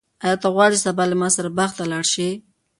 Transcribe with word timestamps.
آیا 0.23 0.35
ته 0.41 0.47
غواړې 0.55 0.77
چې 0.79 0.83
سبا 0.85 1.03
له 1.09 1.15
ما 1.21 1.29
سره 1.37 1.49
باغ 1.57 1.71
ته 1.77 1.83
لاړ 1.91 2.05
شې؟ 2.13 2.29